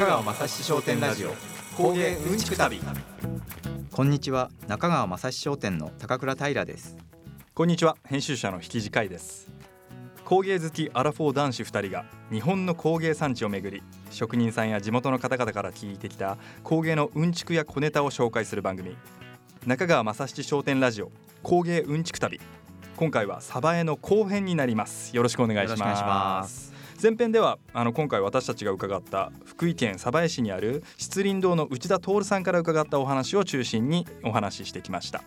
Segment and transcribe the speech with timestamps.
[0.00, 1.34] 中川雅史商店ラジオ。
[1.76, 2.80] 工芸うんちく旅。
[3.92, 4.50] こんにちは。
[4.66, 6.96] 中川雅史商店の高倉平です。
[7.52, 7.98] こんにちは。
[8.06, 9.52] 編集者の引き次回です。
[10.24, 18.96] 工芸好きアラフォー男子2人が日本の工芸産地をめぐり職人さんや地元の方々から聞いてきた工芸のうんちくや小ネタを紹介する番組。
[19.66, 21.12] 中川雅史商店ラジオ
[21.42, 22.40] 工芸うんちく旅。
[22.96, 25.14] 今回はサバエの後編になります。
[25.14, 26.69] よろしくお願いします
[27.02, 35.22] 前編ではあの今回私たちが伺った福井県鯖江市にある漆林堂の内田徹さんから伺ったお話を中心にお話ししてきました。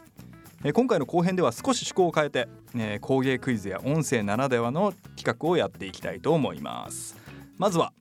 [0.63, 7.17] え今回の後編では少し趣向を変えて、え工芸クイズや音声ならではの企画をやっていきたいと思います。
[7.57, 7.91] まずは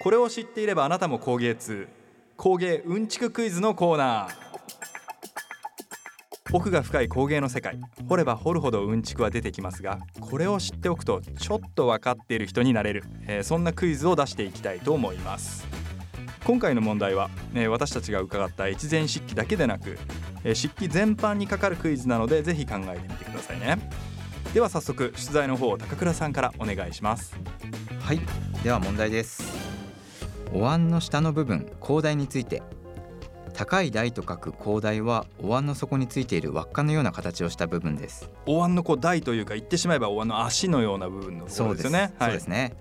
[0.00, 1.88] これを知っていればあなたも工芸通
[2.36, 4.43] 工芸うんちくクイズのコーナー。
[6.54, 7.80] 奥が深い工芸の世界。
[8.08, 15.66] 掘れば掘るほどうんちくは出てきますがこれを知っておくとちょっと分かっている人になれる、えーそんなクイズを出していきたいと思います。
[16.44, 19.98] 今回の問題は、えー私たちが伺った越前漆器だけでなく、
[20.44, 23.90] えー漆器全般にかかるクイズなのでぜひ考えてみてくださいね。
[24.54, 27.36] では早速出題の方を高倉さんからお願いします。
[27.98, 28.20] はい。
[28.62, 29.42] では問題です。
[30.52, 32.62] お椀の下の部分高台について
[33.54, 38.28] 高い台と書く高台はお椀の底についている輪っかのような形をした部分です。
[38.46, 42.12] お椀のこう台というか言ってしまえばお椀の足のような部分のところですよね。
[42.20, 42.76] そうですね。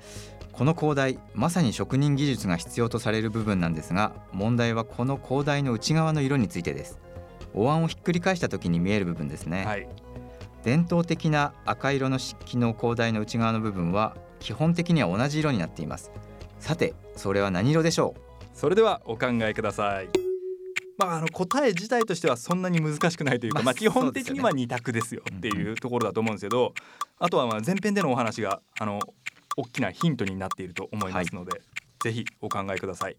[0.51, 6.99] この高台まさに職人技術が必要とされる部分なんですが問題はこの高台の内側の色についてです。
[7.53, 9.87] お椀をひっくり返した時に見える部分ですね、はい、
[10.63, 16.11] 伝統的な赤色の漆器の高台の内側の部分は基本的には同じ色になっています。
[16.63, 18.15] さてそれは何色でしょ
[18.53, 20.22] それではお考えください
[20.97, 26.73] まあ、あの答え自体としてはそんなに難しくないというか、まあまあ、基本的にはそう二択ですよっていうところだと思うんですけど
[27.17, 28.99] あとはまあ前編でのお話があの
[29.57, 31.61] 大きなヒントになっていると思いますので、
[32.03, 33.17] ぜひお考えください。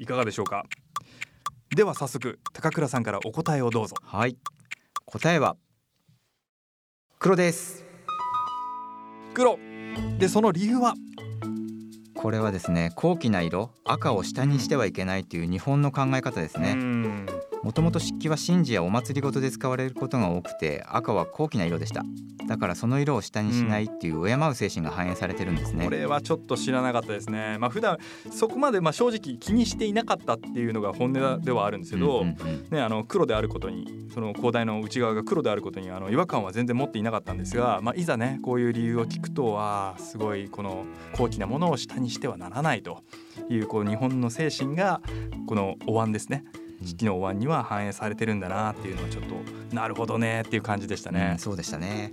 [0.00, 0.64] いかがでしょうか？
[1.76, 3.96] では早速高倉さんからお答えをどうぞ。
[4.00, 4.36] うはい。
[5.04, 5.56] 答えは
[7.18, 7.84] 黒です。
[9.34, 9.58] 黒。
[10.18, 10.94] でその理由は？
[12.18, 16.76] これはですね高貴な色赤を下にしてはいけないという日本の考え方ですね。
[17.68, 22.02] もともと漆器は神事やお祭りごとで使われることが多くて赤は高貴な色でした。
[22.46, 25.84] だからその色を下にしないっていう敬う精神が反映されてるんですね。
[25.84, 27.58] これはちょっと知らなかったですね。
[27.58, 27.98] まあ普段
[28.30, 43.02] そこまでまあ正直気にしていなかったっていうのが本音ではあるんですけど、うんうんうんね、あの黒であることにその広大の内側が黒であることにあの違和感は全然持っていなかったんですが、まあ、いざねこういう理由を聞くとあーすごいこの高貴なものを下にしてはならないと
[43.50, 45.02] いうこう日本の精神が
[45.46, 46.44] このお椀ですね
[46.84, 51.38] 式のお椀には反映されてるんだなっていうのはちょっとなるほどねっていう感じでしたうねん。
[51.38, 52.12] そうでしたね、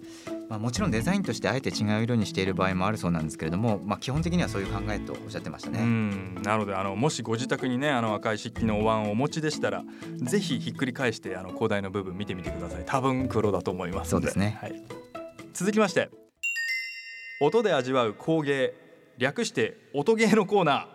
[0.50, 9.84] まあ、もちろんデザインとしてあえて違う色にしている場合もあるそうなんですけれども、まあ、基本的にはそういう考えとおっしゃってましたうね、んなのであのもしご自宅にねあの赤い漆器のお椀をお持ちでしたら
[10.18, 12.84] ぜひひっくり返してあの広大の部分見てみてください。
[12.86, 14.58] 多分黒だと思いますのそうですね。
[14.62, 14.82] はい、
[15.54, 16.10] 続きまして
[17.42, 18.74] 音で味わう工芸
[19.18, 20.88] 略して音芸のコーナ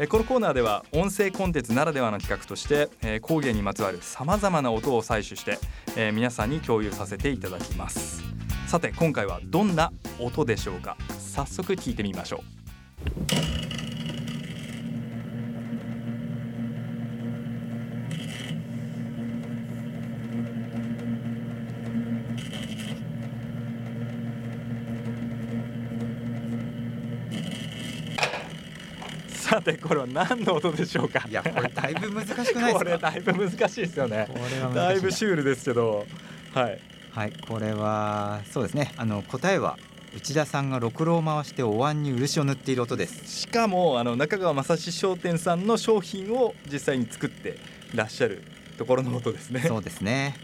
[0.00, 5.58] えこのコーナーでは音声コンテンツならではの企画として、え工芸にまつわるさまざまな音を採取して、
[5.96, 8.22] え皆さんに共有させていただきます。
[8.68, 10.96] さて今回はどんな音でしょうか？
[11.18, 12.44] 早速聞いてみましょ
[13.54, 13.57] う。
[29.48, 31.24] さてこれは何の音でしょうか。
[31.28, 34.28] いやこれだいぶ難しくないですこれかだいぶ難しいですよね。
[34.74, 36.06] だいぶシュールですけど
[36.52, 36.80] はい。
[37.12, 38.92] はいこれはそうですね。
[38.96, 39.78] あの答えは
[40.14, 43.40] 内田さんがろくろを回してお椀に漆を塗っている音です。
[43.40, 47.58] しかもあの中川正史商店さんの商品を実際に作って
[47.94, 48.42] らっしゃる
[48.76, 49.60] ところの音ですね。
[49.66, 50.34] そうですね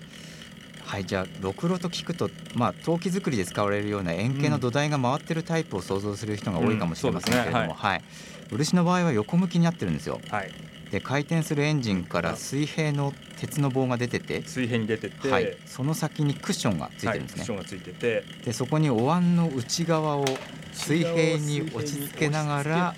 [0.95, 8.03] はいじゃあろくろと聞くとまあ陶器作りで使われるような円形の土台が回ってるタイプを想像する人が多いかもしれませんけれども、うんそうですねはい。
[8.51, 10.21] 漆の場合は横向きになってるんですよ。
[10.31, 10.53] はい。
[10.93, 20.25] で回転するエンジンから水平の鉄の棒が出てて、水平に出てって、はい、その先にクッションがついてるんですね、はいクッションがついててでそこにお椀の内側を
[20.73, 22.95] 水平に落ち着けながら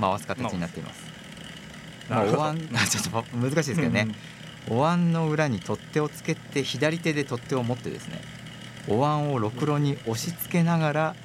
[0.00, 1.02] 回す形になっています。
[2.08, 4.06] まあ、お椀あ ちょっと難しいですけどね、
[4.70, 8.22] お椀の裏に取っ手をつけて左手で取っ手を持ってですね
[8.88, 11.16] お椀をろくろに押し付けながら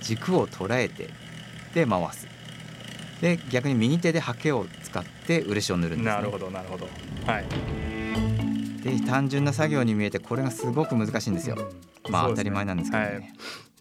[0.00, 1.10] 軸を捉えて
[1.74, 2.28] で回す。
[3.20, 6.14] で逆に右手でハケを使って漆を塗るんですね。
[6.14, 6.86] なるほどなるほど。
[7.26, 7.44] はい。
[8.82, 11.56] で単純な作業に見えてこれがすごく難しいんですよ。
[12.10, 13.32] まあ当たり前なんですけどね、はい。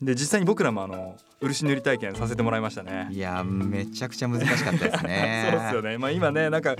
[0.02, 3.10] で実際に僕らもあの漆塗り体験させてもらいましたね。
[3.12, 5.50] いやめちゃくちゃ難しかったですね。
[5.52, 5.98] そうですよね。
[5.98, 6.76] まあ今ねなんか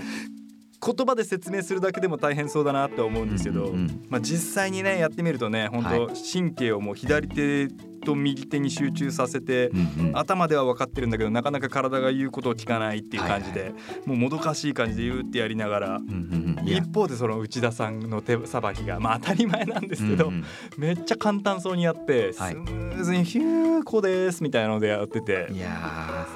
[0.84, 4.06] 言葉で説明するだけでも大変そうだなって思うんですけど、うんうんうん。
[4.08, 7.68] まあ、実際にねやってみるとね本当、は神経をもう左手
[8.04, 10.18] と右手に集中させて、うんうん。
[10.18, 15.96] 頭では分かってるんだけどなかなか体が言うことを聞かないっていう感じで、はいもうもどかしい感じで言うってやりながら。
[15.96, 16.10] うんう
[16.40, 20.44] ん一方でその内田さんの手さばきがまあ当たり前なんですけど、うんうん。
[20.78, 26.26] めっちゃ簡単そうにやってスムはいーズにヒューこうですみたいなのでやってて、いや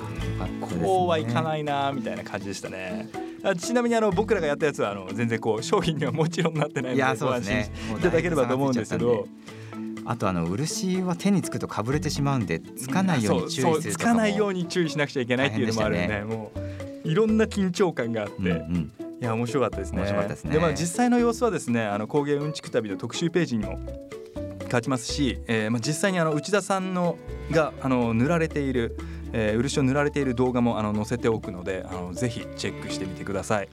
[0.61, 3.28] こうはいかないなみたいな感じでしたね。
[3.43, 9.27] あちなみにあの僕らがやったやつはあの全然こう商品にはもちろんなってないのでいやご安そうです心ねもいただければと思うんですけど。
[10.11, 16.51] あとあの漆は手につくとかぶれてしまうんでつかないように注意するつかないように注意しなくちゃいけないっていうのもあるんで大変も
[17.05, 18.93] ういろんな緊張感があって、うんうん。
[19.21, 20.03] いや面白かったですね。
[20.03, 20.59] ですね。
[20.59, 23.79] まあ実際の様子はですねあの工芸うんちく旅の特集ページにも
[24.71, 27.19] 書きますし、えーまあ実際にあの内田さんの
[27.51, 28.97] があの塗られている、
[29.33, 33.69] えー漆を塗られている動画もあの載せておくのであのぜひチェックしてみてください。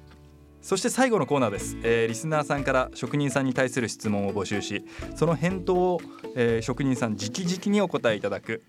[0.62, 4.84] そして最後のコーナーです、えーリスナーさんから職人さんに対する質問を募集し
[5.16, 6.02] その返答を、
[6.36, 8.64] えー職人さん直々にお答えいただく。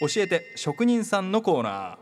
[0.00, 1.96] 教えて職人さんのコーナー。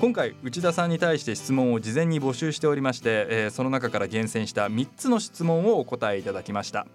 [0.00, 6.86] 今回内田さんに対して質問を事前に募集しておりまして、えーその中から厳選した3つの質問をお答えいただきました。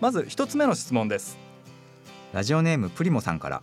[0.00, 1.38] まず1つ目の質問です。
[2.32, 3.62] ラジオネームプリモさんから。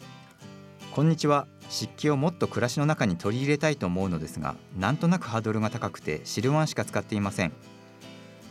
[0.98, 1.46] こんにちは。
[1.70, 7.54] 湿気をもっと暮らしの中に取り入れたいと思うのですがなんとなくハードルが高くて汁ワンしか使っていません。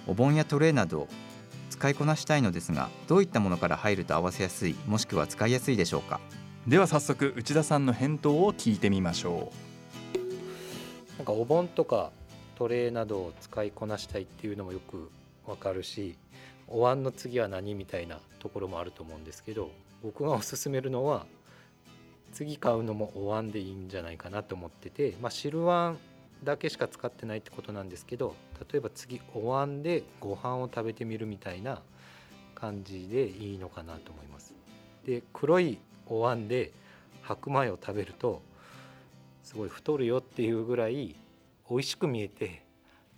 [0.06, 1.08] お盆やトレーなど
[1.70, 6.20] 使いこなしたいのですがどういったものから入ると合わせやすいもしくは使いやすいでしょうか？
[6.68, 9.50] では早速内田さんの返答を聞いてみましょ
[11.16, 12.12] なんかお盆とか
[12.54, 15.10] トレーなどを使いこなしたいっていうのもよく
[15.48, 16.16] わかるし
[16.68, 19.72] お椀の次は何みたいなところもあると思うんですけど
[20.04, 21.26] 僕がおすすめるのは
[22.36, 25.96] 次買うのもお椀でいいんじゃないかなと思ってて、まあ、汁椀
[26.44, 28.36] だけしか使ってないってことなんですけど
[28.70, 31.80] 例えば次お椀でご飯を食べてみるみたいな
[32.54, 34.52] 感じでいいのかなと思います。
[35.06, 35.78] で黒い
[36.08, 36.72] お椀で
[37.22, 38.42] 白米を食べると
[39.42, 41.16] すごい太るよっていうぐらい
[41.70, 42.62] 美味しく見えて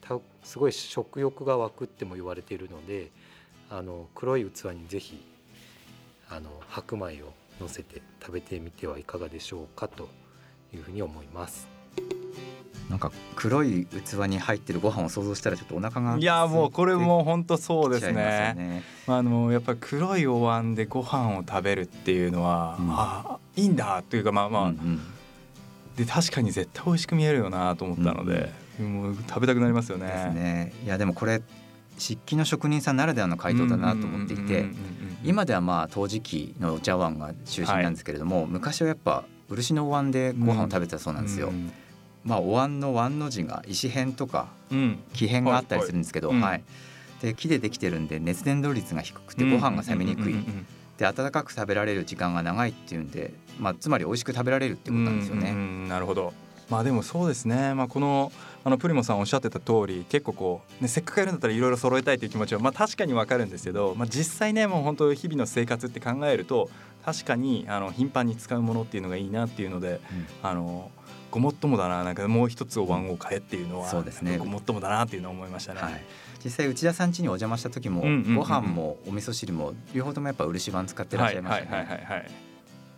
[0.00, 3.10] たすごい食欲が湧くっても言われているので
[3.68, 5.20] あの黒い器にぜひ
[6.30, 10.08] あの白米を乗せて食べてみてはいかがでしょうかと
[10.74, 11.68] いうふうに思います。
[12.88, 18.54] なんか黒い器に入ってるご飯を想像したらちょっとお腹がういやもうこれもう本当そうですね。
[18.56, 18.82] ね。
[19.06, 22.86] あのやっぱり黒いお椀でご飯を食べるっていうのは、うん。
[22.90, 25.00] あいいんだというかまあまあ、うんうん。
[25.96, 30.06] で確かに絶対美味しく見えるよなと思ったので、もう食べたくなりますよね。
[30.06, 30.72] ですね。
[30.84, 31.42] いやでもこれ
[31.98, 34.42] 漆器の職人さんならではの回答だなと思っていて。
[34.42, 41.48] うんうんうんうん今ではまあ陶磁器のお茶碗が中心なんですけれども、昔はやっぱ漆のお椀でご飯を食べてたそうなんですよ。
[41.48, 41.72] うん。
[42.24, 44.98] まあお椀の椀の字が石片とかうん。
[45.12, 46.64] 木片があったりするんですけど、はいはい。
[47.22, 50.66] で木でできてるんで熱伝導率が低くてご飯が冷めにくい、うんうんうん。
[50.98, 55.50] で温かく食べられる時間が長いっていうんで、まあ、つまり美味しく食べられるってことなんですよね。
[55.50, 56.32] うんうんうんなるほど。
[56.70, 58.30] まあでもそうですね、まあ、この
[58.68, 66.68] あのプリモさんおっしゃってた通り結構こう、ね、せっかくやるんだったらいろいろ揃えたいという気持ちは、まあ、確かにわかるんですけど、まあ、実際ねもう本当日々の生活って考えると
[67.02, 70.00] 確かにあの頻繁に使うものっていうのがいいなっていうので、
[70.42, 70.90] あの
[71.30, 75.80] ごもっともだななんかもう一つお椀を買えっていうのはそうですねごもっともだなっていうのを思いましたね。
[75.80, 76.04] はい、
[76.44, 81.70] 実際内田さん家にお邪魔した時も、うんうんうんうんご飯もお味噌汁も両方ともやっぱ漆盤使ってらっしゃいましたね。
[81.70, 82.30] はいはいはいはいはい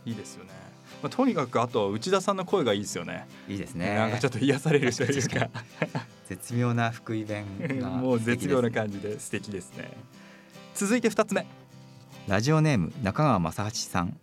[0.07, 0.70] いいですよね。
[1.03, 3.27] まあ、とにかくあと内田さんの声がいいですよね。
[3.49, 3.95] いいですね。
[3.95, 5.49] なんかちょっと癒されるというか
[6.29, 7.47] 絶妙な福井弁
[7.81, 8.75] が もう絶妙なじ。
[8.75, 9.91] 感じで素敵ですね。
[10.75, 11.47] 続いて二つ目。
[12.29, 14.19] ラジオネーム中川正八さん。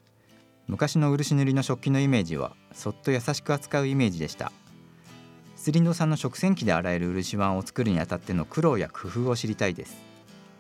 [0.68, 4.52] 昔の漆塗りの食器のイメージはそっと優しく扱うイメージでした。
[5.56, 9.98] スリンドさんの食洗機で洗える漆碗を作るにあたっての苦労や工夫を知りたいです。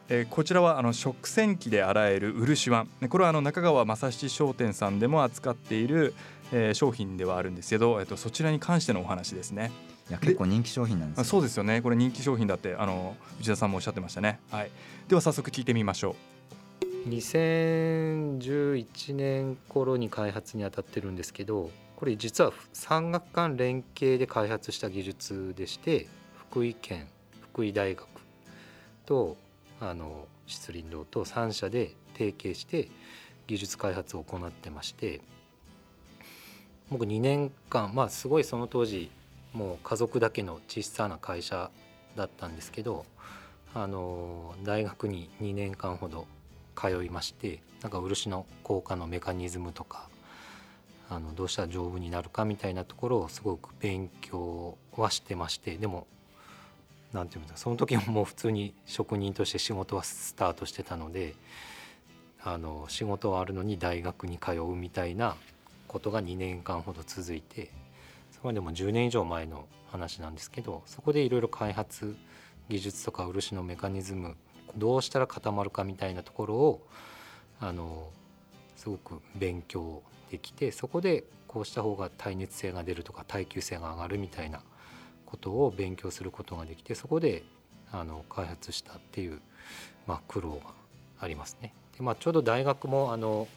[0.10, 6.14] えーこちらはあの食洗機で洗える漆碗ねこれはあの中川正七商店さんでも扱っている、
[6.52, 9.72] えー商品ではあるんですけど、えっとそちらに関してのお話ですね。
[10.10, 11.26] いや結構人気商品なんです。
[11.26, 11.82] そうですよね。
[11.82, 14.40] これ人気商品だってあの内田さんもおっしゃってましたね。
[14.50, 14.72] はい。
[15.10, 16.16] では早速聞いてみましょ
[17.08, 26.08] 2011年頃に開発に当たってるんですけどこれ実は産学官連携で開発した技術でして
[26.50, 27.08] 福井県
[27.54, 28.06] 福井大学
[29.06, 29.38] と
[29.80, 32.90] あの漆林堂と3社で提携して
[33.48, 35.22] 技術開発を行ってまして
[36.90, 39.12] 僕2年間まあすごいその当時
[39.54, 41.70] もう家族だけの小さな会社
[42.16, 43.06] だったんですけど
[43.74, 46.28] あの大学に2年間ほど
[46.76, 50.10] 通いましてなんか漆の効果のメカニズムとか
[51.10, 56.08] あのどうしたら丈夫になるかみたいなところをすごく勉強はしてましてでも
[57.18, 61.34] 何て言うんだその時ももう普通に職人として仕事はスタートしてたので
[62.44, 65.36] あの仕事はあるのに大学に通うみたいな
[65.88, 67.72] ことが2年間ほど続いて
[68.32, 72.16] そこまでも10年以上前の話なんですけどそこでいろいろ開発
[72.70, 74.36] 技術とか漆のメカニズム
[74.78, 76.88] どうしたら固まるかみたいなところを
[77.60, 78.10] あの
[78.76, 84.62] すごく勉強できてそこでこうした方が耐熱性が出るとか耐久性が上がるみたいな
[85.28, 87.44] ことを勉強することができてそこで
[87.92, 89.40] あの開発したっていう、
[90.08, 90.74] まあ、苦労が
[91.20, 91.74] ありますね。
[91.98, 93.48] でまあ、ちょうど大学もあの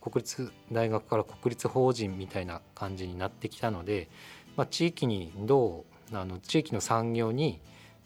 [0.00, 4.08] 国立大学から国立法人みたいな感じになってきたので、
[4.56, 7.60] まあ、地域にどうあの地域の産業に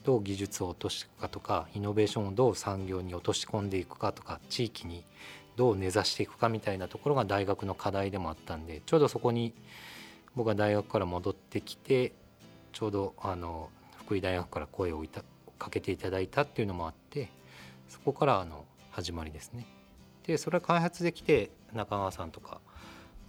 [0.05, 5.05] どう技術を落としていくかとかイノベーションをどう産業に落とし込んでいくかとか地域に
[5.57, 9.55] どう根ざしていくかみたいなところが大学の課題でもあったんでちょうどそこに
[10.37, 12.13] 僕は大学から戻ってきて
[12.77, 15.23] ちょうどあの福井大学から声をいた
[15.59, 17.31] かけていただいたっていうのもあって
[17.89, 19.67] そこからあの始まりですね。
[20.27, 22.61] でそれは開発できて中川さんとか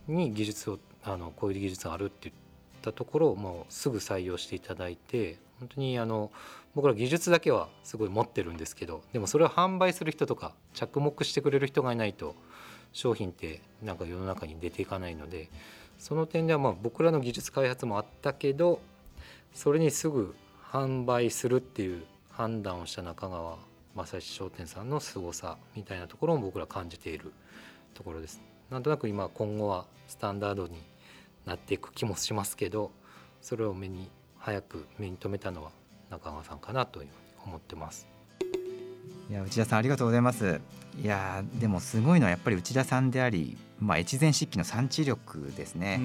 [0.06, 2.36] に技術をあのこういう技術があるって言っ
[2.82, 6.30] たところをもうすぐ採用していただいて本当にあの
[6.75, 12.36] 僕ら技術だけはすごい持ってるんですけどでもそれを販売する人とか着目してくれる人がいないと
[12.92, 15.50] 商品ってなんか世の中に出ていかないので
[15.98, 18.82] その点ではまあ僕らの技術開発もあったけど
[19.54, 20.36] それにすぐ
[20.72, 23.58] 販売するっていう判断をした中川
[23.96, 27.34] 正史商店さんの凄さみたいなところも僕ら感じている
[27.94, 28.39] ところです。
[28.70, 30.77] なんとなく今今後はスタンダードに
[31.46, 32.92] なっていく気もしますけど
[33.42, 35.72] それを目に早く目に留めたのは
[36.10, 37.12] 中川さんかなといううに
[37.46, 38.08] 思ってます。
[39.30, 40.62] いや内田さんありがとうございます
[41.01, 45.98] いやでもすごいのはやっぱり内田さんであり、まあ、越前漆器の産地力ですね、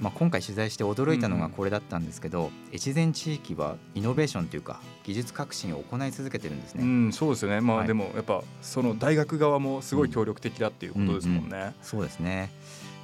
[0.00, 7.60] まあ、今回取材して驚いたのがこれだったんですけど、越前地域はイノベーションというか技術革新を行い続けてるんですね、うん、そうですよね。
[7.60, 11.54] まあ、はい、でもやっぱその大学側もすごい協力的だっていうことですもんね、うん。
[11.54, 11.66] うん。
[11.66, 12.50] うん、そうですね。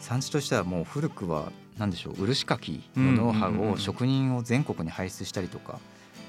[0.00, 5.80] 産地としてはもう古くは何でしょう漆かきのノウハウを職人を全国に輩出したりとか、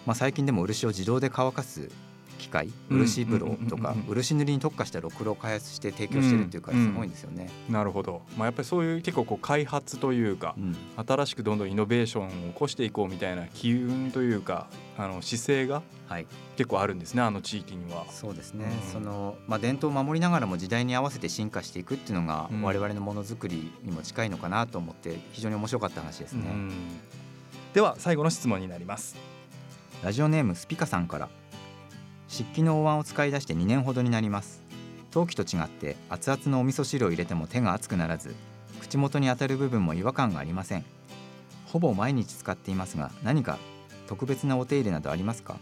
[0.06, 1.90] まあ、最近でも漆を自動で乾かす
[2.46, 7.50] 機械漆風呂とか漆塗りに特化したろくろを開発して提供してるっていうからすごいんですよね。
[7.70, 15.82] なるほど、まあ、やっぱりそういう結構こう開発というか、うん、新しくどんどんイノベーションを起こしていこうみたいな機運というかあの姿勢が
[16.56, 18.06] 結構あるんですね、あの地域には。
[18.12, 26.46] そうですね、うん、そのまあ、伝統を守りながらも時代に合わせて進化していくっていうのが、我々のものづくりにも近いのかなと思って非常に面白かった話ですね。
[27.74, 29.16] では最後の質問になります。
[30.04, 31.30] ラジオネームスピカさんから
[32.28, 34.64] 漆器のお椀を使い出して2年ほどになります。
[35.12, 38.36] 陶器と違って熱々のお味噌汁を入れても手が熱くならず
[38.82, 40.84] 口元に当たる部分も違和感がありません。
[41.68, 43.58] ほぼ毎日使っていますが何か
[44.08, 45.58] 特別なお手入れなどありますか？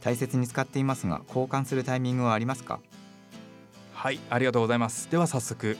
[0.00, 2.80] 大切に使っていますが交換するタイミングはありますか？
[3.94, 5.10] はいありがとうございます。
[5.10, 5.76] では早速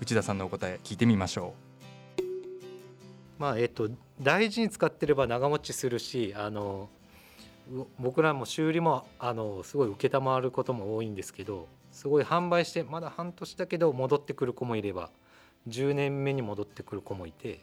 [0.00, 1.54] 内田さんのお答え聞いてみましょ
[2.18, 2.22] う。
[3.38, 3.88] まあえっと
[4.20, 6.88] 大事に使ってれば長持ちするしあの
[7.98, 15.10] 僕らも修理もあのすごい承ることも多いんですけどすごい販売してまだ半年だけど戻ってくる子もいれば
[15.68, 17.60] 10年目に戻ってくる子もいて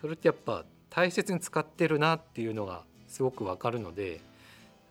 [0.00, 4.20] それってやっぱ大切に使ってるなっていうのがすごくわかるので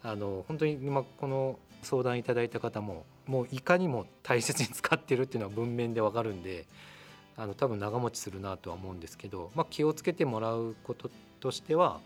[0.01, 6.65] あの本当に今この相談いただいた方ももういかにも大切に使ってるっていうのは文面でわかるんで
[7.37, 11.09] あの多分長持ちするなとは思うんですけど、まあ、気をつけてもらうこと
[11.39, 11.99] としては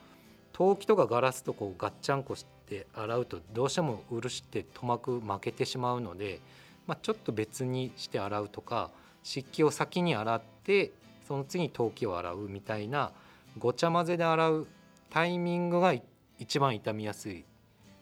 [0.58, 6.40] 陶器とかガラスとこうガッチャンコして洗うとどうしても漆って塗膜負けてしまうので、
[6.88, 8.90] まあ、ちょっと別にして洗うとか
[9.22, 10.94] 湿気を先に洗って
[11.28, 13.12] その次に陶器を洗うみたいな
[13.60, 14.68] ごちゃ混ぜで洗う
[15.12, 15.94] タイミングが
[16.40, 17.46] 一番傷みやすい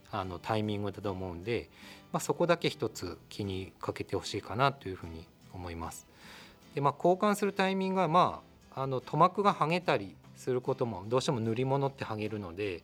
[0.09, 1.69] あのタイミングだと思うんで、
[2.13, 6.07] まあ、そこだけ一つ気にかけてほしいかなというふうに思います。
[6.73, 8.41] でまあ、交換するタイミングは、ま
[8.73, 12.83] あ、あの塗膜が剥げたりすることもどうしても塗り物って剥げるので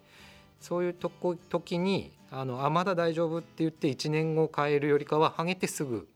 [0.60, 6.08] そういうとこ時にあのあまだ大丈夫って言って1年後変えるよりかは剥げてすぐ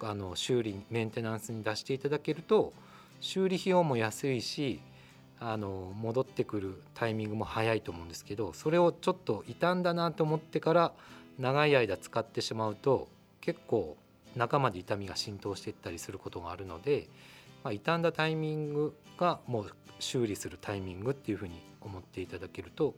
[0.00, 2.72] あの修理メンテナンスに出していただけると
[3.20, 4.80] 修理費用も安いし
[5.38, 10.92] あの戻ってくるタイミングも早いと思うんですけどそれをちょっと傷んだなと思ってから
[11.38, 13.08] 長い間使ってしまうと
[13.40, 13.96] 結構
[14.36, 17.08] 中まで痛みが浸透していったりすることがあるので、
[17.64, 22.94] まあ、傷んだタイミングがもう修理するタイミングっていうふうに思っていただけると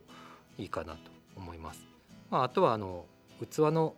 [0.57, 0.99] いいかなと
[1.35, 1.87] 思います。
[2.29, 3.05] まあ、あとはあの
[3.39, 3.95] 器の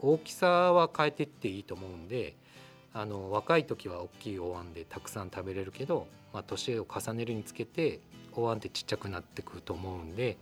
[0.00, 2.36] 大きさは変えていっていいと思うんで
[2.92, 8.00] あの若い時は大きいお椀でたくさん食べれるけど、まあ、年を重ねるにつけて
[8.32, 10.36] お椀ってちっちゃくなってくると思うんで、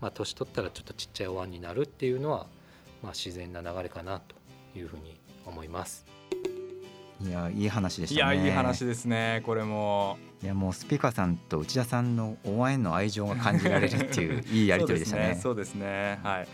[0.00, 2.46] まあ、年取ったらちょっとちっちゃいお椀になるっていうのは、
[3.02, 4.34] まあ、自然な流れかなと
[4.78, 6.06] いうふうに思います。
[7.26, 8.36] いやいい話でいしたね。
[8.36, 10.18] やいい話ですねこれも。
[10.42, 15.38] いやもうスピカさんと内田さんのお椀への愛情が感じられるっていう いいやり取りでしたね。
[15.40, 16.48] そうですねねはい。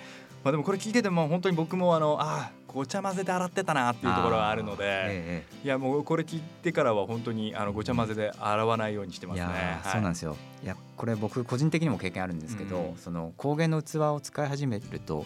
[0.44, 5.56] まあでもこれ聞いてても本当に僕もあのあごちゃ混ぜで洗ってたなっていうところがあるので、ええ。
[5.64, 9.46] いやもうこれ聞いてからは本当にあのごちゃ混ぜで洗わないようにしてますね。
[9.46, 9.92] いやーはい。
[9.92, 10.36] そうなんですよ。
[10.62, 12.96] いやこれ僕個人的にも経験あるんですけど、うん。
[12.96, 15.24] その工芸の器を使い始めると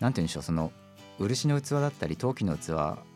[0.00, 0.72] なんて言うんでしょうその
[1.20, 2.68] 漆の器だったり陶器の器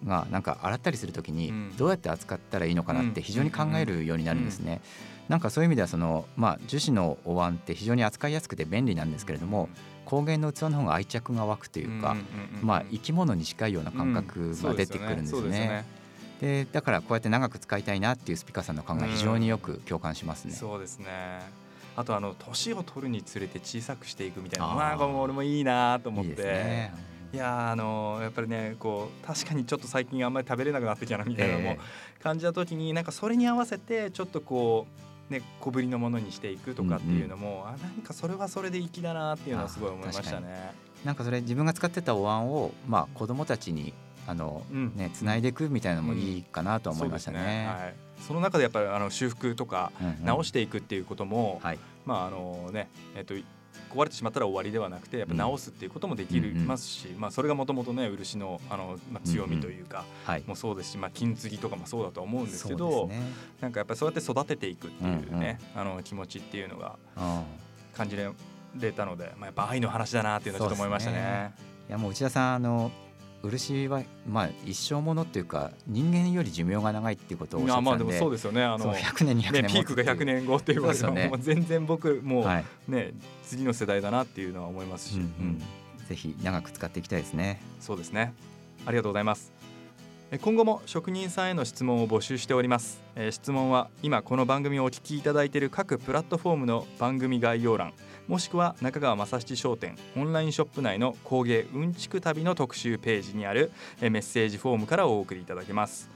[0.04, 1.76] がなんか洗ったりするときにうん。
[1.76, 3.12] どうやって扱ったらいいのかなっうん。
[3.12, 4.80] て非常に考えるようになるんですね。
[5.28, 9.68] なんかそういう意味ではそのまあ樹脂のお椀って非常に扱いやすくて便利なんですけれども
[10.04, 12.14] 工芸の器の方が愛着が湧くというか、
[12.60, 15.86] まあ生き物に近いような感覚が出てくるんですね。
[16.40, 20.52] でだからこうやって長く使いたいなっていうスピカさんの考え非常によく共感しますね。
[20.52, 21.06] そうですね。
[21.96, 24.66] あとあの年を取るにつれて小さくしていくみたいな。
[24.66, 24.74] あー。
[24.74, 26.30] まあこれも俺もいいなと思って。
[26.30, 27.13] いいですね。
[27.34, 31.78] いやーあのやっぱりねこう確かにちょっと最近あんまり食べれなくなってきたなみたいなのもえ
[32.22, 34.86] 感じた時になんかそれに合わせてちょっとこ
[35.28, 40.74] うね小ぶりのものにしていくとかっていうのも、あなんかそれはそれで粋だなっていうのはすごい思いましたね。
[41.04, 43.94] なんかそれ自分が使ってたお椀をまあ子供たちに
[44.28, 44.92] あのうん。
[44.94, 47.66] ね繋いでいくみたいなのもいいかなとは思いましたそうですね。
[47.66, 50.24] はい、その中でやっぱりあの修復とかうんうん。
[50.24, 51.78] 直していくっていうことも、はい。
[52.04, 53.34] まああのねえっと
[53.94, 60.42] 壊れてしまったら終わりではなくてやっぱ直すっていうこともできるますし、まあそれがもともとね漆のあのまあ強みというか、はい。
[60.46, 63.10] もそうですし、まあ金継ぎとかもそうだと思うんですけど。
[63.60, 67.42] なんかやっぱりそうやって育てていくっていうね、あの気持ちっていうのがうん
[67.94, 68.32] 感じら
[68.76, 71.54] れたので、まあやっぱ愛の話だなっていうのはちょっと思いましたね。
[71.88, 72.90] いやもう内田さんあの
[73.50, 78.62] 漆はまあ一生ものっていうか人間より寿命が長いっていうことをおっしゃってたんで、そうですよね。
[78.62, 81.28] あの100年200ね年ピークが100年後っていうことそうですよね。
[81.28, 82.64] もう全然僕もうはい。
[82.88, 85.62] ね次の世代だなっていうのは思いますし、うんううんん。
[86.08, 87.60] ぜひ長く使っていきたいですね。
[87.80, 88.32] そうですね。
[88.86, 89.52] ありがとうございます。
[90.30, 93.02] え今後も職人さんへの質問を募集しております。
[93.14, 97.92] えー質問は今この番組をお聞きいただいている各プラットフォームの番組概要欄
[98.26, 106.08] もしくは中川正七商店オンラインショップ内の工芸うんちく旅の特集ページにあるメッセージフォームからお送りいただけます。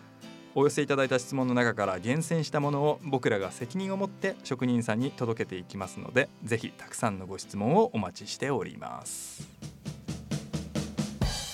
[0.55, 9.47] お寄せいただいた質問の中から厳選したものを僕らが責任を持って職人さんに届けていきますのでぜひたくさんのご質問をお待ちしております。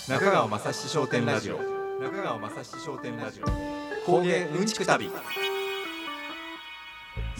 [0.08, 1.58] 中川雅史商店ラジオ。
[2.00, 3.46] 中川雅史商店ラジオ。
[4.06, 5.10] 工芸うんちく旅。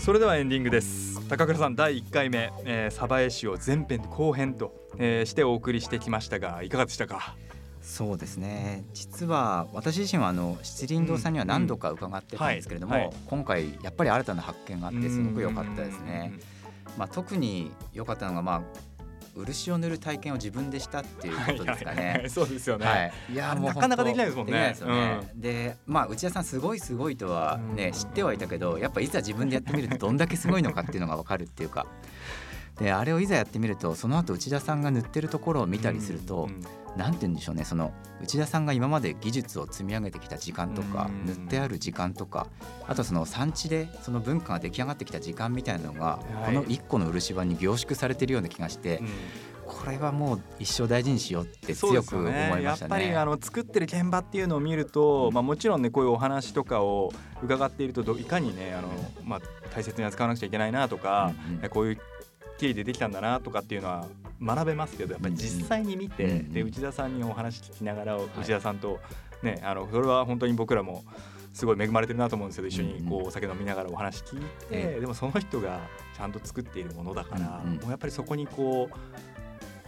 [0.04, 1.26] それではエンディングです。
[1.28, 7.34] 高倉さん第1回目、えー、鯖江市を前編後編と、えーしてお送りしてきましたがいかがでしたか？
[7.80, 8.84] そうですね。
[8.92, 13.16] 実は私自身はあの七輪堂さんには何度か伺ってたんですけれども、うんはいはい。
[13.28, 16.34] 今回やっぱり新たな発見があってすごく良かったですね。
[16.98, 18.62] まあ、特に良かったのが、まあ、
[19.34, 22.30] 漆を塗る体験を自分でしたっていうことですかはいはいはねい。
[22.30, 24.76] そうですよね、はい、いやもうなかなかできないですもんね。
[24.78, 25.30] でね。
[25.34, 27.92] でまあ内田さんすごいすごいとはね、うん。
[27.92, 31.86] 知ってはいたけどやっぱいざ自分でやってみるとどんだけすごいのかっていうのが分かるっていうか
[32.78, 36.64] であれをいざやってみるとその後内田さんが塗ってるところを見たりすると、うん
[36.96, 42.46] なんて言うんでしょうねその内田さんが今まで技術を積み上げてきた時間とかうん塗ってある時間とか
[42.87, 46.46] あとその産地でその文化が出来上がってきた時間みたいなのがはい。
[46.46, 49.08] この一個の漆版に凝縮されてるような気がしてうん。
[49.66, 52.66] これはもう一生大事にしようって強く思いましたね。
[52.68, 58.88] やっぱりあの作ってる現場っていうのを見ると、まあ、もちろんねこういうお話とかを伺っているとどいかにねあの、
[59.24, 59.40] まあ、
[59.74, 61.68] 大切に扱わなくちゃいけないなとか、うんうん。
[61.70, 61.98] こういう
[62.58, 64.06] 経緯でできたんだなとかっていうのは
[64.42, 68.20] 学べますけどやっぱり実際に見て、うんうんで内田さんにお話聞きながら、い。
[68.40, 69.00] 内田さんと
[69.42, 71.04] ねあのそれは本当に僕らも
[71.52, 73.22] すごい恵まれてるなと思うんですけど一緒にこうん。
[73.22, 75.00] ううお酒飲みながらお話聞いて、ええ。
[75.00, 75.80] でもその人が
[76.16, 77.76] ちゃんと作っているものだから、うんうん。
[77.78, 79.33] もうやっぱりそこにこう。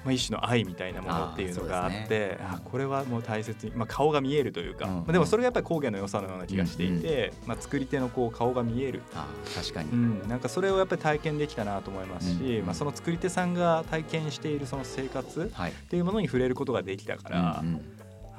[0.07, 2.39] まあ、一種の愛みたいなものっていうのがあってね。
[2.41, 9.03] あこれはもう大切に、まあ、顔が見えるというか、うんまあでもそれがやっぱり工芸の良さのような気がしていて、まあ、作り手のこう顔が見える。
[9.15, 12.67] あ確かに、うん、なんかそれをやっぱり体験できたなと思いますし、うん。
[12.67, 15.73] まあ、その作り手さんが体験しているその生活はい。
[15.73, 17.96] っていうものに触れることができたから、うんうん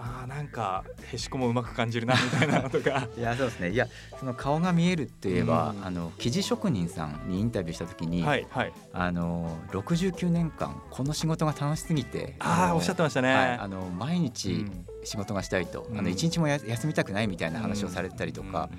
[0.08, 3.08] ああなんかへしこもうまく感じるなみたいなのとか。
[3.18, 3.72] いやそうですね。
[3.72, 3.88] いや
[4.20, 5.86] その顔が見えるといえば、うん。
[5.86, 8.74] あの生地職人さんにインタビューした時に、はいはい。
[8.94, 14.86] あの69年間この仕事が楽しすぎてのああおっしゃってましたね、はい、あの毎う日ん。
[15.04, 16.00] 仕事がしたいと、うん。
[16.00, 18.70] あの一日もや休みたくないみたいな話をされてたりとか、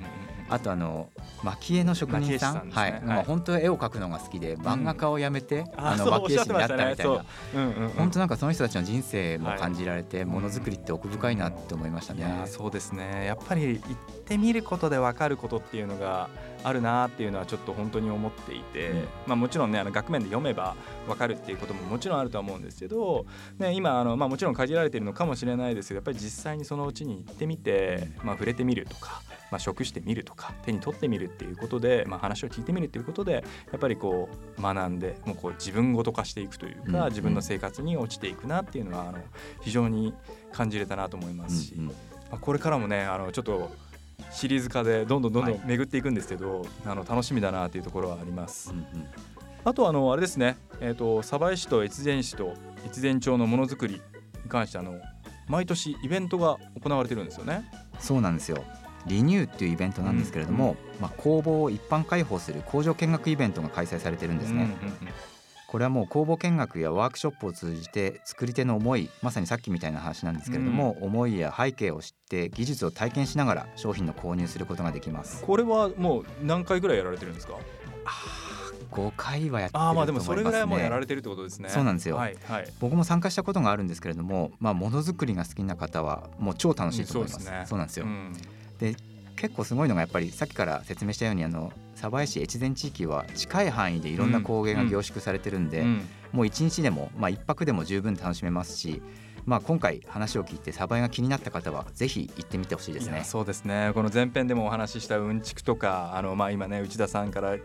[0.48, 1.10] あとあの
[1.42, 2.68] 蒔絵の職人さん。
[2.68, 2.72] ね。
[2.72, 3.02] はい、はい。
[3.02, 7.24] まあ本当は絵を描くのが好きで漫画家を辞めて、ああの蒔絵師になったみたいな。
[7.54, 7.58] う。
[7.58, 7.88] んうんうん。
[7.90, 10.24] 本当なんかその人たちの人生も感じられて、い。
[10.24, 12.44] ものづくりって奥深いなって思いましたね。
[12.46, 13.26] そうですね。
[13.26, 16.28] やっぱり行ってみることで分かることっていうのが
[16.68, 19.08] あるなっていうのはちょっと本当に思っていて、うん。
[19.26, 20.76] まあ、もちろんねあの額面で読めば
[21.06, 23.26] 分かるっていうことももちろんあるとは思うんですけど、
[23.58, 33.42] ね、今あの、まあ、もちろん限られているのかもしれないですけどやっぱり実際にそのうちに行ってみて、まあ、触れてみるとか、まあ、食してみるとか手に取ってみるっていうことで、まあ、話を聞いてみるっていうことでや
[33.76, 34.28] っぱりこ
[34.58, 37.08] う学んでもうこう自分ごと化していくというか、うん。
[37.08, 39.18] 自分の生活に落ちていくなっていうのはあの
[39.60, 40.14] 非常に
[40.52, 41.74] 感じれたなと思いますし。
[41.74, 41.86] うんうん。
[41.88, 41.94] ま
[42.32, 43.70] あ、これからもねあのちょっと
[44.38, 45.60] シリーズ化でどんどんどんどはい。
[45.60, 48.70] ん巡っていくんですけど、あの楽しみだなというところはあります。
[48.70, 48.86] うんうん
[49.64, 52.54] あとあのあれですね、えっ、と鯖江市と越前市と
[52.86, 54.00] 越前町のものづくりに
[54.48, 54.98] 関してあの
[55.46, 57.68] 毎年イベントが行われてるんですよね。
[57.98, 58.64] そうなんですよ。
[59.06, 65.08] リニューっていうイベントなんですけれども、まあ、工房を一般開放する工場見学イベントが開催されてるんですね、うんうんうん
[65.68, 75.44] これはもう工房見学やワークショップを通じて作り手の思いまさにさっきみたいな話なんですけれども、思いや背景を知って技術を体験しながら商品の購入することができます。
[75.44, 77.52] これはもう何回ぐらいやられてるんですか
[78.90, 81.68] ？5回はやってるとああまあ思いますねでもそれぐらいはもうやられてるってことですね。
[81.68, 82.16] そうなんですよ。
[82.16, 82.72] はいはい。
[82.80, 87.66] 僕も参加したことがあるんですけれどもまあものづくりが好きな方はもう超楽しいと思います,、うんそうですね。
[87.66, 88.32] そうなんですよ、うん。
[89.36, 96.02] 結構すごいのがやっぱりさっきから説明したようにあの鯖江市越前地域は近い範囲でいろんな工芸が凝縮されてるんで、うん。
[96.32, 99.02] もう一日でも、まあ、一泊でも十分楽しめますし、
[99.46, 103.22] まあ、今回話を聞いて鯖江が気になった方はぜひ行ってみてほしいですね。
[103.24, 103.92] そうですね。
[103.94, 107.56] この前編でもお話ししたうんちくとかあの、まあ、今ね内田さんから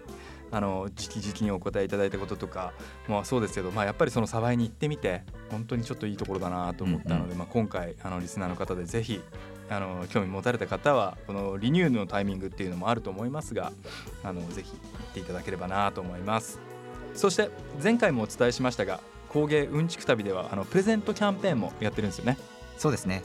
[0.51, 2.73] あの直々にお答えいただいたこととか
[3.07, 9.19] まあそうですけど、まあ、やっぱりその鯖江に行ってみて本当にちょっといいところだなと思ったので、まあ、今回あのリスナーの方でぜひ
[9.73, 13.71] あの興味持たれた方はこのリニューのタイミングっていうのもあると思いますが
[14.23, 16.59] あのぜひ行っていただければなと思います。
[17.15, 17.49] そして
[17.81, 22.37] 前回もお伝えしましたが工芸うんちく旅ではあのプレゼントキャンペーンもやってるんですよね。
[22.77, 23.23] そうですね。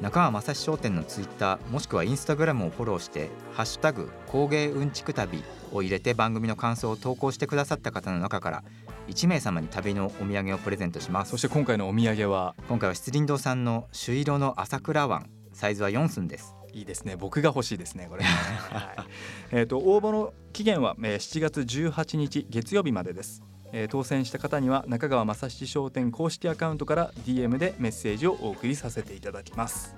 [0.00, 8.64] 中川正史商店のツイッターもしくはインスタグラムをフォローして「ハッシュタグ工芸うんちく旅」を入れて番組の感想を投稿してくださった方の中から
[9.06, 11.30] 1名様に旅のお土産をプレゼントします。
[11.30, 12.56] そして今回のお土産は？
[12.68, 16.54] 今回は漆林堂さんの朱色の朝倉湾サイズは4寸です。
[16.72, 17.16] いいですね。
[17.16, 19.06] 僕が欲しいですねこれ、はい。
[19.50, 29.94] えっと応募の期限は、えー7月18日月曜日までです、えー当選した方には中川正七商店公式アカウントから DM でメッセージをお送りさせていただきます。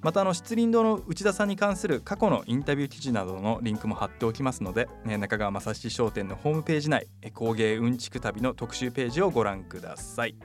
[0.00, 10.36] またあの漆林堂の内田さんに関する過去のインタビュー記事などのリンクも貼っておきますので、ね、中川正七商店のホームページ内えー工芸うんちく旅の特集ページをご覧ください。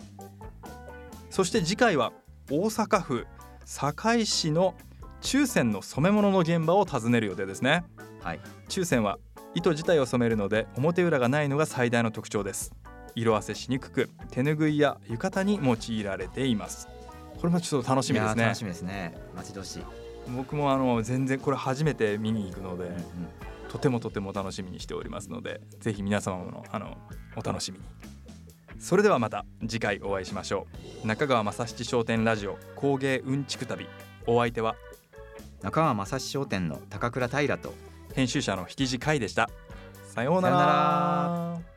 [1.30, 2.12] そして次回は
[2.50, 3.28] 大阪府
[3.70, 4.74] 堺市の
[5.22, 7.84] 中線の染め物の現場を訪ねる予定ですね。
[8.24, 8.40] はい。
[8.68, 9.20] 中線は
[9.54, 12.74] 糸自体を染めるので表裏がないのが最大の特徴です。
[13.14, 16.88] 色あせしにくく手ぬぐいや浴衣に用いられています。
[17.40, 18.44] これもちょっと楽しみですね。
[18.44, 19.16] 楽しみですね。
[19.36, 19.84] 待ち遠しい、
[20.36, 23.04] 僕もあの全然これ初めて見に行くので、うんうん。
[23.70, 26.98] とてもとても楽しみにしておりますのでぜひ皆様のあの
[27.36, 27.86] お楽しみに
[28.80, 30.68] それではまた次回お会いしましょ
[31.04, 31.08] う。
[31.08, 33.88] 中川正七商店ラジオ工芸うんちく旅。
[34.26, 34.76] お相手は
[35.62, 37.74] 中川正史商店の高倉平と
[38.16, 39.50] 編集者の引地海でした。
[40.08, 41.69] さようなら